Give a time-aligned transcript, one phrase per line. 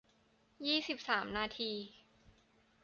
[0.67, 1.71] ยี่สิบสาม นาที